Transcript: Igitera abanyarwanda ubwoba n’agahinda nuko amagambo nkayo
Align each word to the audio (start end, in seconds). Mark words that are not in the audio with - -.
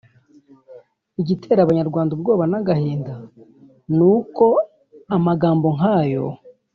Igitera 1.21 1.59
abanyarwanda 1.63 2.11
ubwoba 2.13 2.43
n’agahinda 2.51 3.13
nuko 3.97 4.45
amagambo 5.15 5.67
nkayo 5.77 6.25